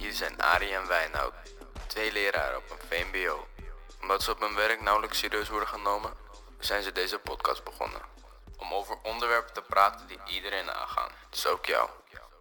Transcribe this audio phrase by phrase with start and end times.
[0.00, 1.32] Hier zijn Arie en Wijnhout,
[1.86, 3.46] twee leraren op een VMBO.
[4.02, 6.10] Omdat ze op hun werk nauwelijks serieus worden genomen,
[6.58, 8.00] zijn ze deze podcast begonnen.
[8.56, 11.88] Om over onderwerpen te praten die iedereen aangaan, dus ook jou.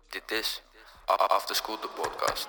[0.09, 0.63] Dit is
[1.05, 2.47] After School de podcast.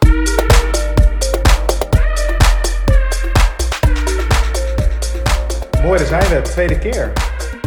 [5.82, 6.50] Mooi, daar zijn we.
[6.50, 7.12] Tweede keer.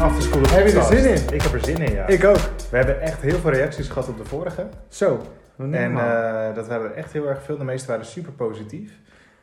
[0.02, 1.02] After School de Heb je er podcast.
[1.04, 1.34] zin in?
[1.34, 2.08] Ik heb er zin in, ja.
[2.08, 2.38] Ik ook.
[2.70, 4.70] We hebben echt heel veel reacties gehad op de vorige.
[4.90, 5.22] Zo.
[5.58, 7.58] En eh, dat waren er echt heel erg veel.
[7.58, 8.92] De meeste waren super positief.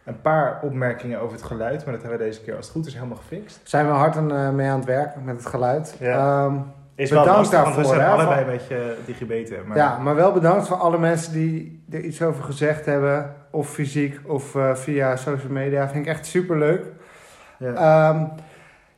[0.04, 2.86] Een paar opmerkingen over het geluid, maar dat hebben we deze keer als het goed
[2.86, 3.60] is helemaal gefixt.
[3.62, 5.96] zijn we hard aan, eh, mee aan het werk met het geluid.
[5.98, 6.44] Ja.
[6.44, 6.54] Ehm,
[6.94, 9.66] Is Bedankt lastig, want we daarvoor, zijn hè, allebei van- een beetje digibeten.
[9.66, 13.34] Maar Ja, maar wel bedankt voor alle mensen die er iets over gezegd hebben.
[13.50, 15.88] Of fysiek of eh, via social media.
[15.88, 16.84] Vind ik echt super leuk.
[17.58, 17.70] ja.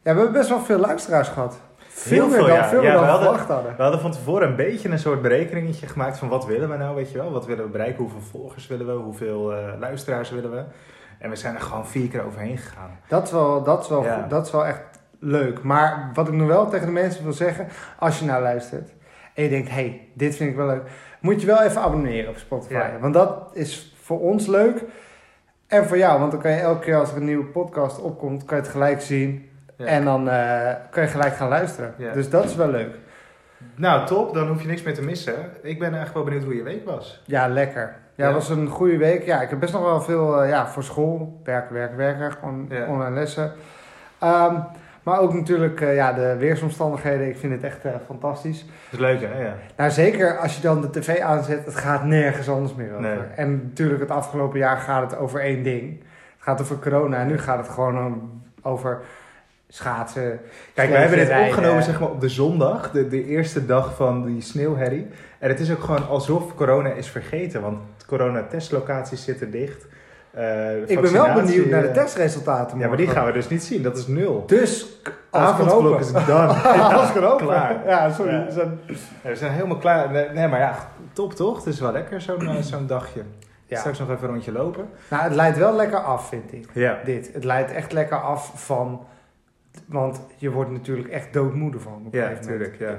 [0.03, 1.61] ja, we hebben best wel veel luisteraars gehad.
[1.95, 2.69] Veel Heel meer veel, dan, ja.
[2.69, 3.77] veel Ja, meer dan we hadden- verwacht hadden.
[3.77, 6.95] We hadden van tevoren een beetje een soort berekeningetje gemaakt van wat willen we nou,
[6.95, 7.33] weet je wel.
[7.33, 10.63] Wat willen we bereiken, hoeveel volgers willen we, hoeveel eh, luisteraars willen we.
[11.19, 12.91] En we zijn er gewoon vier keer overheen gegaan.
[13.09, 14.27] Dat is wel, dat is wel, Ja.
[14.29, 14.81] dat is wel echt
[15.19, 15.63] leuk.
[15.63, 18.91] Maar wat ik nog wel tegen de mensen wil zeggen, als je nou luistert
[19.35, 20.83] en je denkt, hey, dit vind ik wel leuk,
[21.21, 22.73] moet je wel even abonneren op Spotify.
[22.75, 22.99] Ja.
[23.01, 24.83] Want dat is voor ons leuk
[25.67, 26.19] en voor jou.
[26.21, 28.73] Want dan kan je elke keer als er een nieuwe podcast opkomt, kan je het
[28.73, 29.51] gelijk zien.
[29.83, 29.89] Ja.
[29.89, 31.95] En dan eh, kan je gelijk gaan luisteren.
[31.97, 32.13] Ja.
[32.13, 32.95] Dus dat is wel leuk.
[33.75, 34.35] Nou, top.
[34.35, 35.35] Dan hoef je niks meer te missen.
[35.63, 37.23] Ik ben eigenlijk wel benieuwd hoe je week was.
[37.27, 37.95] Ja, lekker.
[38.15, 39.25] Ja, het was een goede week.
[39.25, 41.41] Ja, ik heb best nog wel veel eh, ja, voor school.
[41.45, 42.33] Werken, werken, werken.
[42.33, 43.53] Gewoon online lessen.
[44.19, 44.55] Ehm,
[45.03, 47.29] maar ook natuurlijk eh, ja, de weersomstandigheden.
[47.29, 48.61] Ik vind het echt fantastisch.
[48.61, 49.43] Dat is leuk, hè?
[49.45, 49.55] Ja.
[49.77, 51.65] Nou, zeker als je dan de tv aanzet.
[51.65, 53.01] Het gaat nergens anders meer over.
[53.01, 53.19] Nee.
[53.37, 55.99] En natuurlijk het afgelopen jaar gaat het over één ding.
[55.99, 57.17] Het gaat over corona.
[57.17, 58.31] En nu gaat het gewoon
[58.63, 59.01] over
[59.75, 60.41] schaatsen.
[60.75, 61.47] Kijk, wij hebben dit rijden.
[61.49, 65.07] opgenomen zeg maar, op de zondag, de, de eerste dag van die sneeuwherrie.
[65.39, 69.87] En het is ook gewoon alsof corona is vergeten, want corona-testlocaties zitten dicht.
[70.31, 73.49] Eh, Ik ben wel benieuwd naar de eh, testresultaten Ja, maar die gaan we dus
[73.49, 74.45] niet zien, dat is nul.
[74.47, 74.87] Dus
[75.31, 76.55] Avondklok is done.
[77.37, 77.77] Klaar.
[77.87, 78.33] Ja, sorry.
[78.33, 78.51] Ja.
[78.51, 78.71] Zo-
[79.23, 80.11] Ja, we zijn helemaal klaar.
[80.35, 80.75] Nee, maar ja,
[81.13, 81.57] top toch?
[81.57, 83.23] Het is wel lekker zo'n eh, zo'n dagje.
[83.67, 83.79] Ja.
[83.79, 84.89] Straks nog even een rondje lopen.
[85.09, 86.69] Nou, het leidt wel lekker af, vind ik.
[86.73, 86.99] Ja.
[87.05, 87.31] Dit.
[87.33, 89.07] Het leidt echt lekker af van...
[89.93, 92.03] Want je wordt natuurlijk echt doodmoede van.
[92.07, 92.77] Op Ja, natuurlijk.
[92.79, 92.99] Ja.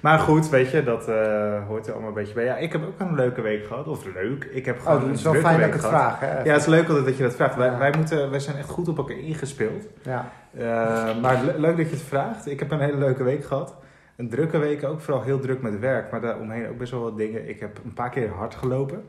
[0.00, 2.44] Maar goed, weet je, dat eh, hoort er allemaal een beetje bij.
[2.44, 3.86] Ja, ik heb ook een leuke week gehad.
[3.88, 6.20] Of leuk, ik heb gewoon Oh, het is wel fijn dat ik het vraag.
[6.20, 6.42] Hè?
[6.42, 7.56] Ja, het is leuk dat je dat vraagt.
[7.56, 7.78] Wij, Ja.
[7.78, 9.86] wij, moeten, wij zijn echt goed op elkaar ingespeeld.
[10.02, 10.30] Ja.
[10.56, 12.46] Eh, maar le- leuk dat je het vraagt.
[12.50, 13.76] Ik heb een hele leuke week gehad.
[14.16, 16.10] Een drukke week ook, vooral heel druk met werk.
[16.10, 17.48] Maar daaromheen ook best wel wat dingen.
[17.48, 19.04] Ik heb een paar keer hard gelopen.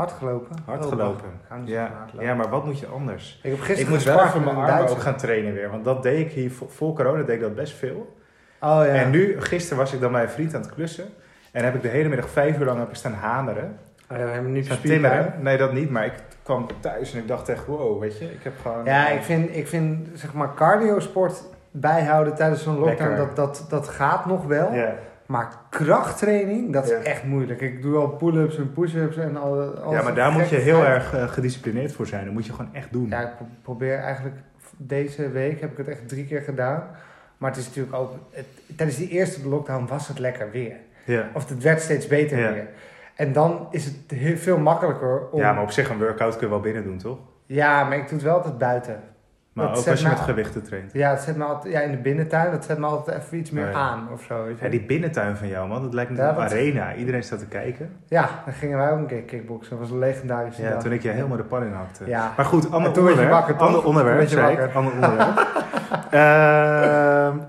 [0.00, 0.56] Hard gelopen.
[0.64, 1.28] Hard Oh, gelopen.
[1.50, 3.40] Ik Ja, ja, maar wat moet je anders?
[3.42, 5.70] Ik heb Ik gisteren moet wel even mijn armen ook gaan trainen weer.
[5.70, 8.16] Want dat deed ik hier voor, corona, deed ik dat best veel.
[8.60, 8.84] Oh ja.
[8.84, 11.04] En nu, gisteren was ik dan bij een vriend aan het klussen.
[11.52, 13.78] En heb ik de hele middag vijf uur lang heb ik staan hameren.
[14.10, 15.34] Oh, ja, we hebben timmeren.
[15.40, 15.90] Nee, dat niet.
[15.90, 18.24] Maar ik kwam thuis en ik dacht echt, wow, weet je.
[18.24, 18.84] Ik heb gewoon...
[18.84, 23.26] Ja, ik vind, ik vind zeg maar cardiosport bijhouden tijdens zo'n lockdown, Lekker.
[23.26, 24.72] dat, dat, dat gaat nog wel.
[24.72, 24.94] Ja.
[25.30, 26.96] Maar krachttraining, dat is Ja.
[26.96, 27.60] echt moeilijk.
[27.60, 29.60] Ik doe al pull-ups en push-ups en al.
[29.76, 32.24] al ja, maar daar moet je heel erg eh, gedisciplineerd voor zijn.
[32.24, 33.08] Dat moet je gewoon echt doen.
[33.08, 34.36] Ja, ik pro- probeer eigenlijk
[34.76, 36.82] deze week heb ik het echt drie keer gedaan.
[37.38, 38.12] Maar het is natuurlijk ook.
[38.30, 38.46] Het,
[38.76, 40.76] tijdens die eerste lockdown was het lekker weer.
[41.04, 41.28] Ja.
[41.34, 42.52] Of het werd steeds beter Ja.
[42.52, 42.68] weer.
[43.14, 45.40] En dan is het heel veel makkelijker om.
[45.40, 47.18] ja, maar op zich een workout kun je wel binnen doen, toch?
[47.46, 49.00] Ja, maar ik doe het wel altijd buiten.
[49.52, 50.92] Maar Dat ook als je me met gewichten traint.
[50.92, 53.50] Ja, het zet me altijd, ja, in de binnentuin, dat zet me altijd even iets
[53.50, 54.44] meer Oh aan of zo.
[54.44, 54.64] weet je.
[54.64, 55.82] Ja, die binnentuin van jou, man.
[55.82, 56.94] Dat lijkt me Ja, een wat- arena.
[56.94, 57.90] Iedereen staat te kijken.
[58.08, 59.70] Ja, dan gingen wij ook een keer kickboksen.
[59.70, 60.82] Dat was een legendarische Ja, dag.
[60.82, 62.06] toen ik je helemaal de pan in hakte.
[62.06, 62.32] Ja.
[62.36, 63.30] Maar goed, ander onderwerp.
[63.30, 64.74] wakker, ander onderwerp, zei ik.
[64.74, 65.48] Ander onderwerp.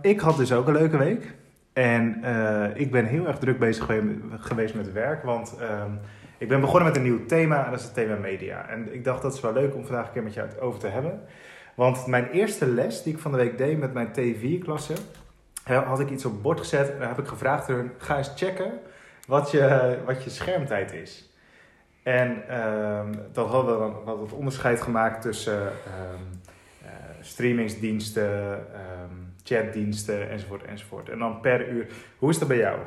[0.01, 1.33] Ik had dus ook een leuke week.
[1.73, 5.23] En eh, ik ben heel erg druk bezig gewe- geweest met werk.
[5.23, 5.91] Want ehm,
[6.37, 7.63] ik ben begonnen met een nieuw thema.
[7.65, 8.65] En dat is het thema media.
[8.69, 10.79] En ik dacht dat is wel leuk om vandaag een keer met jou het over
[10.79, 11.19] te hebben.
[11.75, 14.93] Want mijn eerste les die ik van de week deed met mijn T4-klasse...
[15.63, 16.89] had ik iets op bord gezet.
[16.99, 17.91] En heb ik gevraagd hun...
[17.97, 18.79] Ga eens checken
[19.27, 21.29] wat je, wat je schermtijd is.
[22.03, 26.23] En ehm, dat hadden we dan we hadden het onderscheid gemaakt tussen ehm,
[26.85, 26.91] eh,
[27.21, 31.09] streamingsdiensten, ehm, chatdiensten enzovoort enzovoort.
[31.09, 31.87] En dan per uur.
[32.17, 32.79] Hoe is dat bij jou?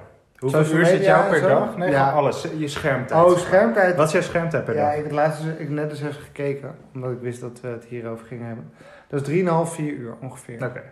[0.52, 1.76] Hoeveel uur zit jou per dag?
[1.76, 2.10] Nee, Ja.
[2.10, 2.46] alles.
[2.56, 3.24] Je schermtijd.
[3.24, 3.96] Oh, schermtijd.
[3.96, 4.94] Wat is jouw schermtijd per Ja, dag?
[4.96, 8.26] ik heb laatst ik net eens even gekeken, omdat ik wist dat we het hierover
[8.26, 8.72] gingen hebben.
[9.08, 10.54] Dat is 3,5, 4 uur ongeveer.
[10.64, 10.82] Oké.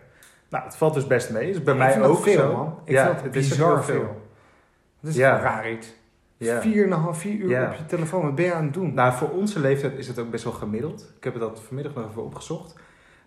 [0.49, 1.49] Nou, het valt dus best mee.
[1.49, 2.53] Is bij Ik mij ook veel, zo.
[2.55, 2.79] man.
[2.85, 4.21] Ik ja, vind het bizar veel.
[4.99, 5.39] Dat is Ja.
[5.39, 5.93] raar iets.
[6.37, 6.61] Ja.
[6.61, 7.65] 4,5, 4 uur Ja.
[7.67, 8.21] op je telefoon.
[8.21, 8.93] Wat ben je aan het doen?
[8.93, 11.13] Nou, voor onze leeftijd is het ook best wel gemiddeld.
[11.17, 12.73] Ik heb dat vanmiddag nog even opgezocht.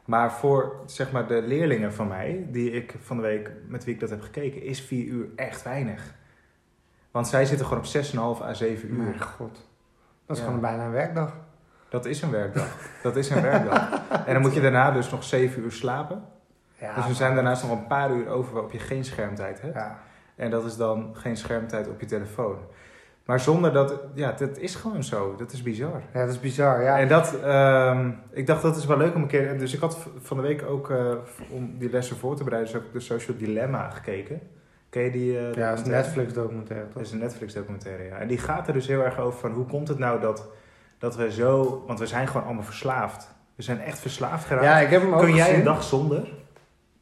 [0.07, 3.95] Maar voor zeg maar, de leerlingen van mij, die ik van de week, met wie
[3.95, 6.15] ik dat heb gekeken, is 4 uur echt weinig.
[7.11, 9.03] Want zij zitten gewoon op 6,5 à 7 uur.
[9.03, 9.69] Mijn god.
[10.27, 10.49] Dat is Ja.
[10.49, 11.37] gewoon bijna een werkdag.
[11.89, 12.77] Dat is een werkdag.
[13.03, 14.01] Dat is een werkdag.
[14.27, 16.25] En dan moet je daarna dus nog zeven uur slapen.
[16.79, 19.75] Ja, dus er zijn daarnaast nog een paar uur over waarop je geen schermtijd hebt.
[19.75, 19.99] Ja.
[20.37, 22.57] En dat is dan geen schermtijd op je telefoon.
[23.27, 25.35] Maar zonder dat, ja, dat is gewoon zo.
[25.39, 26.03] Dat is bizar.
[26.15, 26.83] ja, dat is bizar.
[26.83, 26.99] Ja.
[26.99, 29.59] En dat, ehm, ik dacht dat is wel leuk om een keer.
[29.59, 31.13] Dus ik had van de week ook, eh,
[31.51, 34.41] om die lessen voor te bereiden, dus ook de Social Dilemma gekeken.
[34.91, 35.39] Ken je die?
[35.39, 36.03] eh, ja, dat is een documentaire?
[36.03, 38.17] Netflix documentaire, Dat is een Netflix documentaire, ja.
[38.17, 40.49] En die gaat er dus heel erg over van hoe komt het nou dat,
[40.99, 43.35] dat we zo, want we zijn gewoon allemaal verslaafd.
[43.55, 44.65] We zijn echt verslaafd geraakt.
[44.67, 45.59] Ja, ik heb hem ook Kun jij gezien.
[45.59, 46.29] een dag zonder?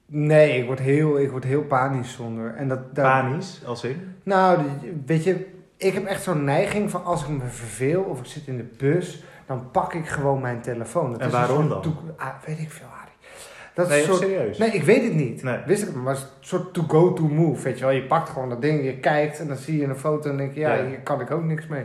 [0.07, 2.55] Nee, ik word heel, ik word heel panisch zonder.
[2.55, 4.15] En dat, daar- Panisch, als in?
[4.23, 4.59] Nou,
[5.07, 8.47] weet je, ik heb echt zo'n neiging van als ik me verveel of ik zit
[8.47, 11.11] in de bus, dan pak ik gewoon mijn telefoon.
[11.13, 11.83] Dat En is waarom dan?
[12.17, 13.03] ah, weet ik veel, Harry.
[13.75, 14.19] Dat Nee, is soort...
[14.19, 14.59] serieus?
[14.59, 15.43] Nee, ik weet het niet.
[15.43, 15.59] Nee.
[15.67, 17.95] Wist ik het, maar het is een soort to-go-to move, weet je wel.
[17.95, 20.55] Je pakt gewoon dat ding, je kijkt en dan zie je een foto en denk
[20.55, 20.85] je, ja, Ja.
[20.87, 21.85] hier kan ik ook niks mee.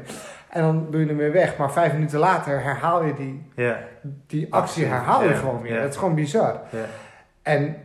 [0.50, 3.80] En dan doe je hem weer weg, maar vijf minuten later herhaal je die, Ja,
[4.28, 5.82] die actie, herhaal je ja, gewoon weer.
[5.82, 6.62] Dat is gewoon bizar.
[6.70, 6.86] ja.
[7.42, 7.76] En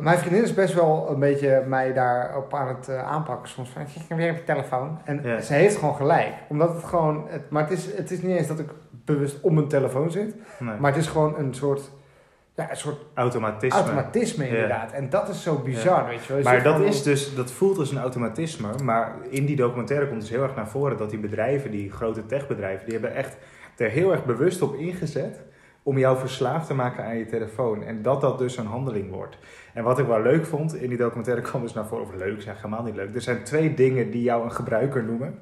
[0.00, 3.48] mijn vriendin is best wel een beetje mij daarop aan het eh, aanpakken.
[3.48, 4.98] Soms van, kan weer op je telefoon.
[5.04, 5.40] En Ja.
[5.40, 6.32] ze heeft gewoon gelijk.
[6.48, 7.26] Omdat het gewoon...
[7.28, 8.68] Het, maar het is, het is niet eens dat ik
[9.04, 10.34] bewust op mijn telefoon zit.
[10.58, 10.78] Nee.
[10.78, 11.90] Maar het is gewoon een soort...
[12.54, 13.78] Ja, een soort Automatisme.
[13.80, 14.50] automatisme Ja.
[14.50, 14.92] inderdaad.
[14.92, 16.42] En dat is zo bizar, weet je wel.
[16.42, 18.68] Maar dat is dus, dat voelt als een automatisme.
[18.82, 22.26] Maar in die documentaire komt dus heel erg naar voren dat die bedrijven, die grote
[22.26, 23.36] techbedrijven, die hebben echt
[23.76, 25.40] er heel erg bewust op ingezet
[25.82, 27.82] om jou verslaafd te maken aan je telefoon.
[27.82, 29.38] En dat dat dus een handeling wordt.
[29.74, 32.42] En wat ik wel leuk vond, in die documentaire kwam dus naar voren, of leuk,
[32.42, 33.14] zeg helemaal niet leuk.
[33.14, 35.38] Er zijn twee dingen die jou een gebruiker noemen.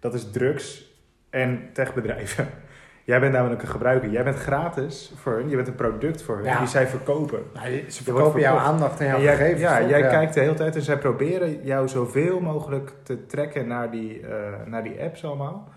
[0.00, 0.96] Dat is drugs
[1.30, 2.48] en techbedrijven.
[3.04, 4.10] Jij bent namelijk een gebruiker.
[4.10, 5.48] Jij bent gratis voor hun.
[5.48, 6.58] Je bent een product voor hun Ja.
[6.58, 7.42] die zij verkopen.
[7.54, 9.60] Nou, je- ze verkopen jouw aandacht en jouw En jij, gegevens.
[9.60, 9.88] ja, toch?
[9.88, 14.20] jij kijkt de hele tijd en zij proberen jou zoveel mogelijk te trekken naar die,
[14.26, 14.36] eh,
[14.66, 15.68] naar die apps allemaal.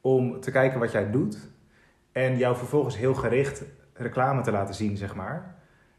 [0.00, 1.48] Om te kijken wat jij doet.
[2.12, 3.64] En jou vervolgens heel gericht
[3.94, 5.54] reclame te laten zien, zeg maar.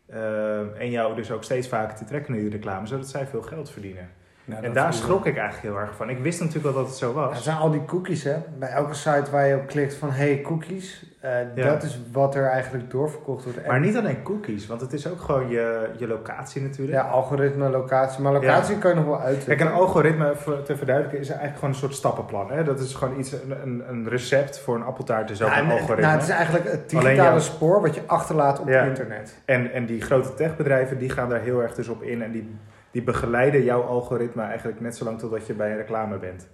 [0.09, 3.41] Eh, en jou dus ook steeds vaker te trekken naar die reclame, zodat zij veel
[3.41, 4.09] geld verdienen.
[4.50, 6.10] Nou, en daar schrok ik eigenlijk heel erg van.
[6.10, 7.44] Ik wist natuurlijk wel dat het zo Ja, was.
[7.44, 8.36] zijn al die cookies, hè.
[8.60, 11.07] Bij elke site waar je op klikt van, hey, cookies.
[11.19, 11.66] eh, Ja.
[11.68, 13.62] Dat is wat er eigenlijk doorverkocht wordt.
[13.62, 16.98] En- Maar niet alleen cookies, want het is ook gewoon je, je locatie natuurlijk.
[16.98, 18.22] Ja, algoritme, locatie.
[18.24, 19.44] Maar locatie kan je nog wel uit.
[19.46, 22.52] Kijk, een algoritme, te verduidelijken, is eigenlijk gewoon een soort stappenplan.
[22.52, 22.63] Hè?
[22.63, 23.31] Dat is gewoon iets,
[23.63, 26.02] een, een, recept voor een appeltaart is ook Ja, een en- algoritme.
[26.06, 28.84] Nou, het is eigenlijk het digitale spoor wat je achterlaat op Ja.
[28.84, 29.38] internet.
[29.45, 32.22] En, en die grote techbedrijven, die gaan daar heel erg dus op in.
[32.24, 32.56] En die,
[32.91, 36.47] die begeleiden jouw algoritme eigenlijk net zolang totdat je bij een reclame bent.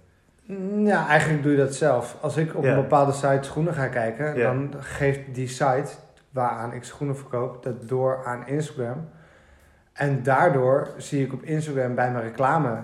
[0.46, 2.16] Mm, Ja, eigenlijk doe je dat zelf.
[2.20, 2.70] Als ik op Ja.
[2.70, 4.44] een bepaalde site schoenen ga kijken, Ja.
[4.52, 5.88] dan geeft die site
[6.30, 9.08] waaraan ik schoenen verkoop dat door aan Instagram.
[9.92, 12.82] En daardoor zie ik op Instagram bij mijn reclame,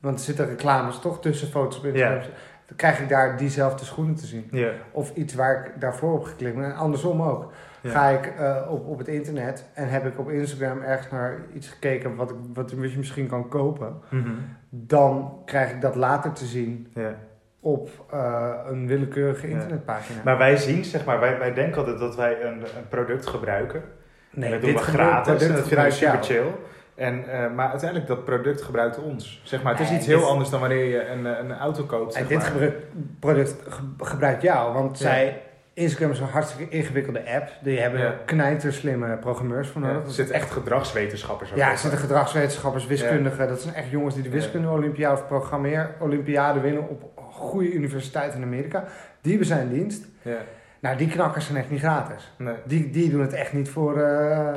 [0.00, 2.20] want er zitten reclames toch tussen foto's op Instagram,
[2.66, 4.50] dan krijg ik daar diezelfde schoenen te zien.
[4.92, 6.64] Of iets waar ik daarvoor op geklikt ben.
[6.64, 7.52] En andersom ook.
[7.84, 7.90] Ja.
[7.90, 11.68] Ga ik eh, op, op het internet en heb ik op Instagram ergens naar iets
[11.68, 13.96] gekeken wat, ik, wat je misschien kan kopen.
[14.10, 14.30] Mhm.
[14.70, 17.14] Dan krijg ik dat later te zien ja.
[17.60, 19.52] op eh, een willekeurige Ja.
[19.52, 20.20] internetpagina.
[20.24, 23.82] Maar wij zien, zeg maar, wij, wij denken altijd dat wij een, een product gebruiken.
[24.30, 25.26] nee, en dat doen we gratis.
[25.26, 26.24] En dat vinden we gebruikt super jou.
[26.24, 26.46] chill.
[26.94, 29.40] En, eh, maar uiteindelijk, dat product gebruikt ons.
[29.44, 32.14] Zeg maar, het is iets heel dit- anders dan wanneer je een, een auto koopt.
[32.14, 32.46] En Zeg dit maar.
[32.46, 32.86] gebruik-
[33.20, 35.04] product ge- gebruikt jou, want Ja.
[35.04, 35.42] zij...
[35.74, 37.48] Instagram is een hartstikke ingewikkelde app.
[37.62, 38.14] Die hebben Ja.
[38.24, 39.96] knijterslimme programmeurs voor nodig.
[40.02, 43.48] Ja, er zitten echt gedragswetenschappers Ja, er zitten gedragswetenschappers, wiskundigen.
[43.48, 44.34] Dat zijn echt jongens die de Ja.
[44.34, 48.84] wiskunde olympiade of programmeer olympiade winnen op goede universiteiten in Amerika.
[49.20, 50.04] Die hebben zijn dienst.
[50.22, 50.36] Ja,
[50.80, 52.32] Nou, die knakkers zijn echt niet gratis.
[52.38, 52.54] nee.
[52.64, 54.54] Die, die doen het echt niet voor, eh,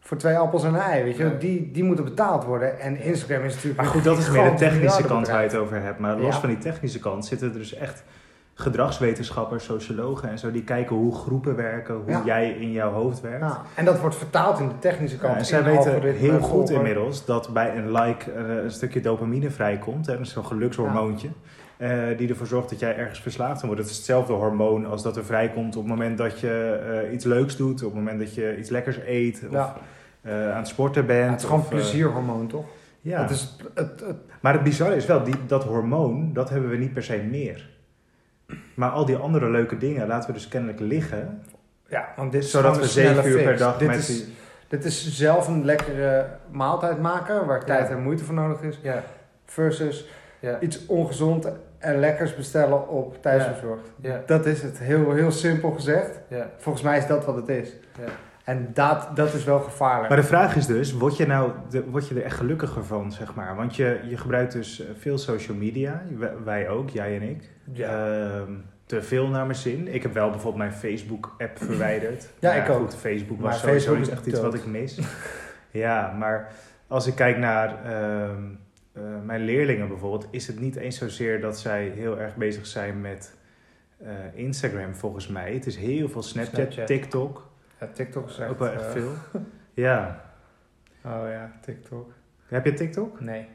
[0.00, 1.24] voor twee appels en een ei, weet je.
[1.24, 1.36] Nee.
[1.38, 2.80] Die, die moeten betaald worden.
[2.80, 3.80] En Instagram is natuurlijk...
[3.82, 5.98] Maar goed, dat is meer de technische kant waar je het over hebt.
[5.98, 8.02] Maar los van die technische kant zitten er dus echt
[8.58, 10.50] gedragswetenschappers, sociologen en zo.
[10.50, 12.22] Die kijken hoe groepen werken, hoe Ja.
[12.24, 13.40] jij in jouw hoofd werkt.
[13.40, 15.36] Nou, en dat wordt vertaald in de technische Ja, kant.
[15.36, 16.74] en zij weten heel goed volgen.
[16.74, 20.06] inmiddels dat bij een like eh, een stukje dopamine vrijkomt.
[20.06, 21.28] Hè, dat is zo'n gelukshormoontje.
[21.76, 23.78] eh, die ervoor zorgt dat jij ergens verslaafd wordt.
[23.80, 27.24] Het is hetzelfde hormoon als dat er vrijkomt op het moment dat je eh, iets
[27.24, 27.82] leuks doet.
[27.82, 29.42] Op het moment dat je iets lekkers eet.
[29.46, 29.74] Of Ja.
[30.52, 31.24] aan het sporten bent.
[31.24, 32.64] Ja, het is gewoon eh, plezierhormoon, toch?
[33.00, 33.20] ja.
[33.20, 36.76] Het is, het, het, Maar het bizarre is wel, die, dat hormoon, dat hebben we
[36.76, 37.68] niet per se meer.
[38.78, 41.42] Maar al die andere leuke dingen laten we dus kennelijk liggen.
[41.88, 44.34] ja, want dit is Zodat we zeven uur per dag dit met is, die...
[44.68, 48.78] Dit is zelf een lekkere maaltijd maken, waar tijd en moeite voor nodig is.
[48.82, 49.02] Ja,
[49.44, 50.08] Versus
[50.40, 53.90] ja, iets ongezond en lekkers bestellen op thuisbezorgd.
[54.00, 56.20] ja, Dat is het, heel, heel simpel gezegd.
[56.28, 56.50] ja.
[56.56, 57.72] Volgens mij is dat wat het is.
[57.98, 58.08] Ja.
[58.48, 60.08] En dat, dat is wel gevaarlijk.
[60.08, 63.12] Maar de vraag is dus, word je, nou, de, word je er echt gelukkiger van,
[63.12, 63.56] zeg maar?
[63.56, 66.02] Want je, je gebruikt dus eh, veel social media,
[66.44, 67.50] wij, ook, jij en ik.
[67.72, 67.88] ja.
[67.88, 68.52] Ehm,
[68.86, 69.94] te veel naar mijn zin.
[69.94, 72.28] Ik heb wel bijvoorbeeld mijn Facebook-app verwijderd.
[72.38, 72.80] Ja, Maar ik ook.
[72.80, 74.98] Goed, Facebook Maar was sowieso Facebook niet is echt iets wat ik mis.
[75.84, 76.52] ja, maar
[76.86, 78.42] als ik kijk naar ehm,
[78.92, 83.00] eh, mijn leerlingen bijvoorbeeld, is het niet eens zozeer dat zij heel erg bezig zijn
[83.00, 83.34] met
[83.98, 85.52] eh, Instagram volgens mij.
[85.52, 86.86] Het is heel veel Snapchat, Snapchat.
[86.86, 87.47] TikTok,
[87.80, 88.50] Ja, TikTok is echt...
[88.50, 89.10] ook wel echt eh, veel.
[89.86, 90.20] ja.
[91.04, 92.10] Oh ja, TikTok.
[92.46, 93.20] Heb je TikTok?
[93.20, 93.48] Nee.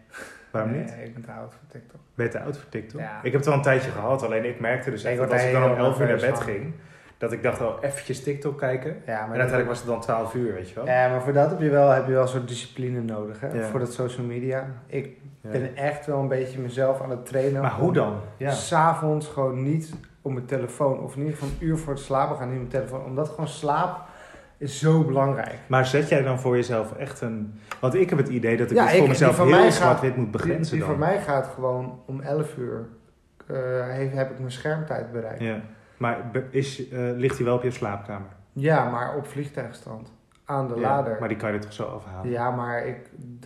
[0.51, 0.95] Waarom nee, niet?
[1.03, 1.99] ik ben te oud voor TikTok.
[2.15, 2.99] Ben je te oud voor TikTok?
[3.01, 3.17] Ja.
[3.17, 5.51] Ik heb het wel een tijdje gehad, alleen ik merkte dus echt dat als ik
[5.51, 6.43] dan om helemaal 11 uur naar bed van.
[6.43, 6.73] ging,
[7.17, 8.89] dat ik dacht wel eventjes TikTok kijken.
[9.05, 10.85] Ja, maar, En uiteindelijk was het dan 12 uur, weet je wel?
[10.85, 13.47] Ja, maar voor dat heb je wel, heb je wel een soort discipline nodig, hè?
[13.47, 13.67] Ja.
[13.67, 14.67] Voor dat social media.
[14.85, 15.49] Ik Ja.
[15.49, 17.61] ben echt wel een beetje mezelf aan het trainen.
[17.61, 18.19] Maar hoe dan?
[18.37, 18.51] Ja.
[18.51, 22.37] S'avonds gewoon niet op mijn telefoon, of in ieder geval een uur voor het slapen
[22.37, 23.05] gaan, niet op mijn telefoon.
[23.05, 23.99] Omdat gewoon slaap
[24.63, 25.55] is zo belangrijk.
[25.67, 27.59] Maar zet jij dan voor jezelf echt een...
[27.79, 30.15] Want ik heb het idee dat ik Ja, het ik- voor die mezelf heel zwart-wit
[30.15, 30.89] moet Die, begrenzen die dan.
[30.89, 32.85] voor mij gaat gewoon om 11 uur,
[33.47, 33.55] eh,
[33.97, 35.39] heb, heb ik mijn schermtijd bereikt.
[35.41, 35.61] Ja, Ja.
[35.97, 36.17] Maar
[36.49, 38.27] is, eh, ligt hij wel op je slaapkamer?
[38.91, 40.11] maar op vliegtuigstand.
[40.45, 41.17] Aan de Ja, lader.
[41.19, 42.31] Maar die kan je toch zo afhalen?
[42.31, 42.97] Ja, maar ik...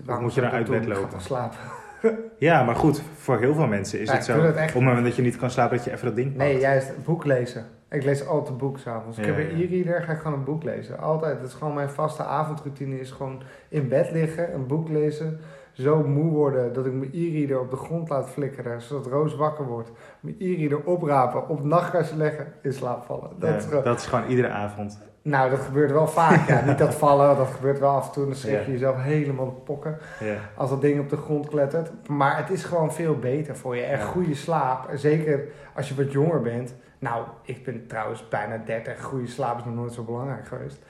[0.06, 1.22] waarom moet je dan uit dat bed lopen?
[1.22, 1.58] slapen.
[2.40, 4.42] Ja, maar goed, voor heel veel mensen is Ja, het zo.
[4.44, 6.38] echt Op het moment dat je niet kan slapen, dat je even dat ding pakt.
[6.50, 7.66] Nee, juist boek lezen.
[7.90, 9.18] Ik lees altijd boek s'avonds.
[9.18, 11.00] Ik Ja, heb een e-reader, ga ik gewoon een boek lezen.
[11.00, 11.40] Altijd.
[11.40, 13.00] Dat is gewoon mijn vaste avondroutine.
[13.00, 15.40] Is gewoon in bed liggen, een boek lezen.
[15.72, 18.82] Zo moe worden dat ik mijn e-reader op de grond laat flikkeren.
[18.82, 19.92] Zodat Roos wakker wordt.
[20.20, 23.30] Mijn e-reader oprapen, op het nachtkastje leggen, in slaap vallen.
[23.40, 25.00] Dat Ja, is gewoon- dat is gewoon iedere avond.
[25.22, 26.48] Nou, dat gebeurt wel vaak.
[26.48, 26.62] Ja.
[26.68, 28.26] Niet dat vallen, dat gebeurt wel af en toe.
[28.26, 29.98] Dan schrik je jezelf helemaal pokken.
[30.20, 30.36] Ja.
[30.56, 31.92] Als dat ding op de grond klettert.
[32.08, 33.82] Maar het is gewoon veel beter voor je.
[33.82, 33.98] Ja.
[33.98, 34.90] goede slaap.
[34.90, 35.44] En Zeker
[35.76, 36.76] als je wat jonger bent.
[37.00, 39.02] Nou, ik ben trouwens bijna 30.
[39.02, 40.86] Goede slaap is nog nooit zo belangrijk geweest.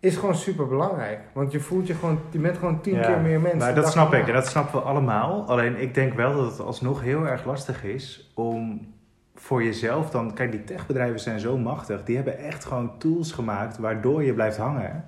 [0.00, 1.20] Is gewoon super belangrijk.
[1.32, 3.56] Want je voelt je gewoon, je bent gewoon tien Ja, keer meer mens.
[3.56, 5.48] Maar dat snap ik en dat snappen we allemaal.
[5.48, 8.86] Alleen ik denk wel dat het alsnog heel erg lastig is om
[9.34, 10.34] voor jezelf dan...
[10.34, 12.04] Kijk, die techbedrijven zijn zo machtig.
[12.04, 15.04] Die hebben echt gewoon tools gemaakt waardoor je blijft hangen.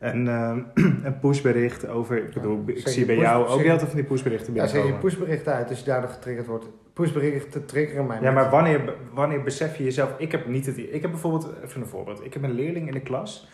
[0.00, 0.60] En ehm,
[1.06, 2.16] een pushbericht over...
[2.16, 4.76] Ik bedoel, ik zie bij jou ook heel veel van die pushberichten Ja, zet je
[4.76, 5.08] binnenkomen.
[5.10, 6.66] pushberichten uit als je daardoor getriggerd wordt.
[6.92, 8.18] Pushberichten triggeren mij.
[8.20, 10.14] Ja, maar wanneer, wanneer besef je jezelf...
[10.18, 10.78] Ik heb niet het...
[10.78, 11.52] Ik heb bijvoorbeeld...
[11.64, 12.24] Even een voorbeeld.
[12.24, 13.48] Ik heb een leerling in de klas.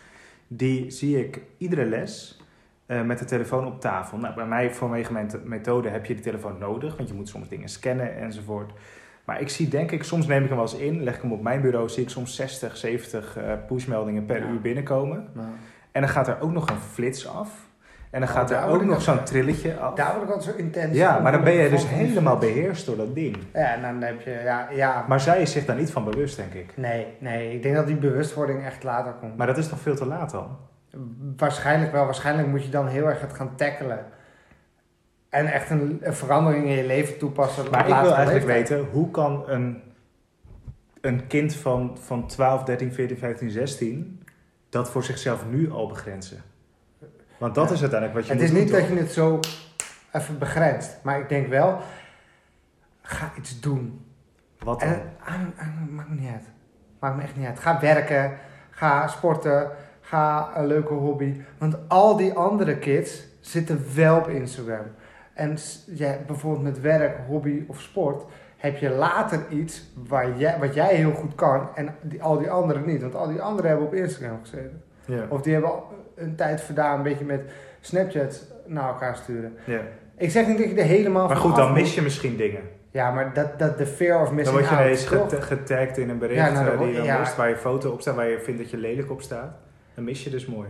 [0.47, 2.41] Die zie ik iedere les
[2.85, 4.17] eh, met de telefoon op tafel.
[4.17, 6.97] Nou, bij mij vanwege mijn methode heb je de telefoon nodig.
[6.97, 8.71] Want je moet soms dingen scannen enzovoort.
[9.25, 10.03] Maar ik zie denk ik...
[10.03, 11.03] Soms neem ik hem wel eens in.
[11.03, 11.89] Leg ik hem op mijn bureau.
[11.89, 14.49] Zie ik soms 60, 70 eh, pushmeldingen per Ja.
[14.49, 15.27] uur binnenkomen.
[15.33, 15.47] Nou,
[15.97, 17.49] En dan gaat er ook nog een flits af.
[18.09, 19.95] En dan Oh, gaat er ook nog zo'n trilletje af.
[19.95, 20.95] daar word ik altijd zo intens.
[20.95, 23.37] Ja, maar dan ben je dus helemaal beheerst door dat ding.
[23.53, 24.41] Ja, en dan heb je...
[24.43, 25.05] Ja, ja.
[25.07, 26.73] Maar zij is zich daar niet van bewust, denk ik.
[26.75, 27.53] Nee, nee.
[27.53, 29.37] Ik denk dat die bewustwording echt later komt.
[29.37, 30.57] Maar dat is toch veel te laat dan?
[31.37, 32.05] Waarschijnlijk wel.
[32.05, 34.05] Waarschijnlijk moet je dan heel erg het gaan tackelen.
[35.29, 37.63] En echt een, een verandering in je leven toepassen.
[37.71, 38.69] Maar ik wil eigenlijk leeftijd.
[38.69, 39.81] weten, hoe kan een,
[41.01, 44.16] een kind van, van 12, 13, 14, 15, 16
[44.69, 46.41] dat voor zichzelf nu al begrenzen?
[47.37, 47.73] Want dat Ja.
[47.73, 49.39] is uiteindelijk wat je Het moet is niet doen, dat je het zo
[50.11, 50.97] even begrenst.
[51.03, 51.79] Maar ik denk wel,
[53.01, 54.05] ga iets doen.
[54.59, 54.89] Wat dan?
[54.89, 56.43] En, ah, ah, maakt me niet uit.
[56.99, 57.59] Maakt me echt niet uit.
[57.59, 58.37] Ga werken.
[58.69, 59.71] Ga sporten.
[60.01, 61.41] Ga een leuke hobby.
[61.57, 64.85] Want al die andere kids zitten wel op Instagram.
[65.33, 68.23] En jij, bijvoorbeeld met werk, hobby of sport...
[68.71, 71.69] heb je later iets waar jij, wat jij heel goed kan...
[71.75, 73.01] en die, al die anderen niet.
[73.01, 74.81] Want al die anderen hebben op Instagram gezeten.
[75.29, 75.71] Of die hebben
[76.15, 76.97] een tijd vandaan...
[76.97, 77.41] een beetje met
[77.81, 79.53] Snapchat naar elkaar sturen.
[79.65, 79.79] ja.
[80.19, 82.61] Ik zeg niet dat je er helemaal Maar goed, dan mis je misschien dingen.
[82.91, 86.09] Ja, maar dat, dat de fear of Dan missing word je ineens geta- getagd in
[86.09, 87.19] een bericht Ja, nou, dan eh, die je dan ja.
[87.19, 89.57] mist, waar je foto op staat, waar je vindt dat je lelijk op staat.
[89.95, 90.67] Dan mis je dus mooi.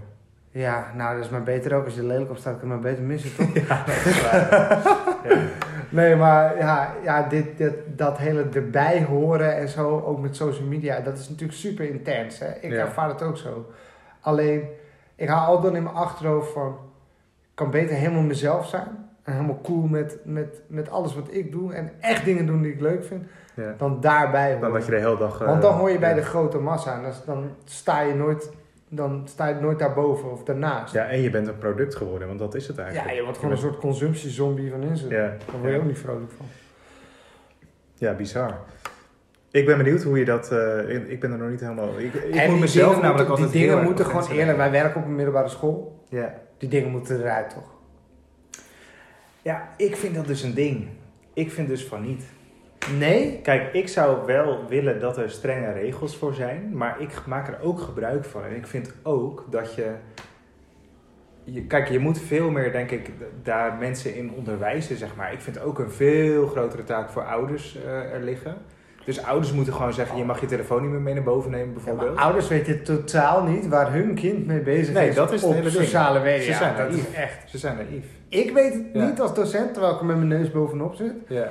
[0.51, 1.85] Ja, nou, dat is maar beter ook.
[1.85, 3.53] Als je lelijk op staat, kan je maar beter missen, toch?
[3.67, 4.49] Ja, dat is waar.
[5.29, 5.37] ja.
[5.89, 10.67] nee, maar ja, ja dit, dit, dat hele erbij horen en zo, ook met social
[10.67, 12.39] media, dat is natuurlijk super intens.
[12.39, 12.47] Hè?
[12.61, 12.77] Ik Ja.
[12.77, 13.65] ervaar het ook zo.
[14.21, 14.63] Alleen,
[15.15, 16.67] ik haal altijd in mijn achterhoofd van,
[17.41, 19.05] ik kan beter helemaal mezelf zijn.
[19.23, 21.73] En helemaal cool met, met, met alles wat ik doe.
[21.73, 23.23] En echt dingen doen die ik leuk vind.
[23.53, 23.73] Ja.
[23.77, 24.61] Dan daarbij horen.
[24.61, 25.41] Dan dat je de hele dag...
[25.41, 26.95] eh, Want dan hoor je bij de grote massa.
[26.95, 28.51] En dan, dan sta je nooit,
[28.89, 30.93] dan sta je nooit daarboven of daarnaast.
[30.93, 33.15] Ja, en je bent een product geworden, want dat is het Ja, eigenlijk.
[33.15, 35.19] je wordt gewoon een soort consumptiezombie van Instagram.
[35.21, 35.77] Ja, Daar word je ja.
[35.77, 36.45] ook niet vrolijk van.
[37.93, 38.57] Ja, bizar.
[39.51, 40.51] Ik ben benieuwd hoe je dat...
[40.51, 41.99] eh, ik- ben er nog niet helemaal...
[41.99, 44.57] Ik, ik en moet die mezelf dingen namelijk moeten, altijd die dingen moeten gewoon eerlijk.
[44.57, 46.03] Wij werken op een middelbare school.
[46.09, 46.33] Ja.
[46.57, 47.75] Die dingen moeten eruit, toch?
[49.41, 50.87] ja, ik vind dat dus een ding.
[51.33, 52.23] Ik vind dus van niet.
[52.97, 53.39] Nee?
[53.43, 57.57] Kijk, ik zou wel willen dat er strenge regels voor zijn, maar ik maak er
[57.61, 58.43] ook gebruik van.
[58.43, 59.91] En ik vind ook dat je.
[61.43, 63.11] je kijk, je moet veel meer, denk ik,
[63.43, 65.33] daar mensen in onderwijzen, zeg maar.
[65.33, 68.55] Ik vind ook een veel grotere taak voor ouders eh, er liggen.
[69.05, 71.67] Dus ouders moeten gewoon zeggen, je mag je telefoon niet meer mee naar boven nemen
[71.67, 72.15] Ja, bijvoorbeeld.
[72.15, 75.51] maar ouders weten totaal niet waar hun kind mee bezig Nee, is dat is op
[75.53, 75.73] hele ding.
[75.83, 76.41] sociale media.
[76.45, 77.07] Ze zijn dat naïef.
[77.09, 77.49] is echt.
[77.49, 78.05] Ze zijn naïef.
[78.29, 79.05] Ik weet het Ja.
[79.05, 81.13] niet als docent, terwijl ik er met mijn neus bovenop zit.
[81.27, 81.49] Ja.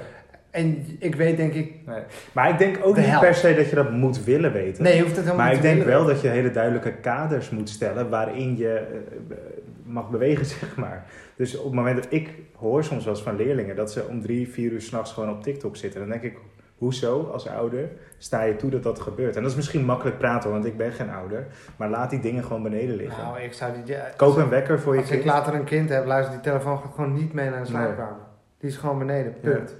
[0.56, 1.72] En ik weet denk ik...
[1.86, 2.00] Nee.
[2.32, 3.26] Maar ik denk ook De niet helft.
[3.26, 4.82] per se dat je dat moet willen weten.
[4.82, 6.92] Nee, je hoeft het helemaal maar niet ik te denk wel dat je hele duidelijke
[6.92, 9.36] kaders moet stellen waarin je eh,
[9.84, 11.04] mag bewegen, zeg maar.
[11.36, 14.22] Dus op het moment dat ik hoor soms wel eens van leerlingen dat ze om
[14.22, 16.36] drie, vier uur s'nachts gewoon op TikTok zitten, dan denk ik,
[16.78, 19.36] hoezo als ouder sta je toe dat dat gebeurt?
[19.36, 21.46] En dat is misschien makkelijk praten, want ik ben geen ouder,
[21.76, 23.22] maar laat die dingen gewoon beneden liggen.
[23.24, 23.94] Nou, ik zou die...
[23.94, 25.30] ja, Koop een wekker voor je Als ik kind.
[25.30, 28.24] later een kind heb, luister, die telefoon gaat gewoon niet mee naar de slaapkamer.
[28.58, 29.74] Die is gewoon beneden, punt.